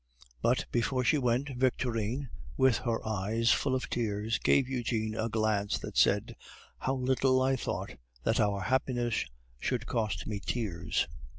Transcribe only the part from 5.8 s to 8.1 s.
said "How little I thought